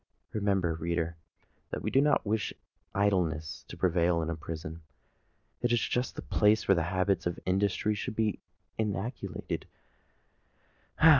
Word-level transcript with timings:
Remember, 0.33 0.73
reader, 0.73 1.15
that 1.69 1.83
we 1.83 1.91
do 1.91 2.01
not 2.01 2.25
wish 2.25 2.51
idleness 2.95 3.63
to 3.67 3.77
prevail 3.77 4.23
in 4.23 4.31
a 4.31 4.35
prison. 4.35 4.81
It 5.61 5.71
is 5.71 5.79
just 5.79 6.15
the 6.15 6.23
place 6.23 6.67
where 6.67 6.81
habits 6.81 7.27
of 7.27 7.39
industry 7.45 7.93
should 7.93 8.15
be 8.15 8.39
inculcated. 8.79 9.67